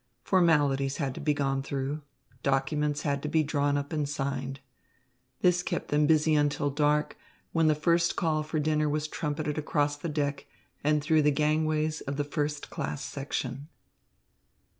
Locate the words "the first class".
12.17-13.05